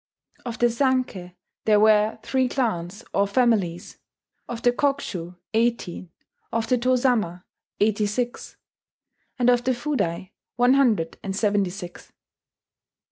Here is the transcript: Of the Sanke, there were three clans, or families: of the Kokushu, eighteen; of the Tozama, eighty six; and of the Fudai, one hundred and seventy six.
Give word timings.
Of 0.47 0.57
the 0.57 0.65
Sanke, 0.71 1.35
there 1.65 1.79
were 1.79 2.17
three 2.23 2.49
clans, 2.49 3.03
or 3.13 3.27
families: 3.27 3.99
of 4.49 4.63
the 4.63 4.71
Kokushu, 4.71 5.35
eighteen; 5.53 6.09
of 6.51 6.65
the 6.67 6.79
Tozama, 6.79 7.43
eighty 7.79 8.07
six; 8.07 8.57
and 9.37 9.47
of 9.47 9.63
the 9.63 9.75
Fudai, 9.75 10.31
one 10.55 10.73
hundred 10.73 11.19
and 11.21 11.35
seventy 11.35 11.69
six. 11.69 12.11